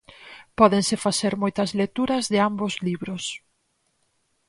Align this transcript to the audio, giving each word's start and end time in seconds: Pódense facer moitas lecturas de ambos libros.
Pódense 0.57 0.95
facer 1.05 1.33
moitas 1.43 1.69
lecturas 1.81 2.23
de 2.33 2.37
ambos 2.49 2.73
libros. 2.87 3.23